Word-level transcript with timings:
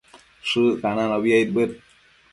Shëccananobi 0.49 1.29
aidbëd 1.37 1.71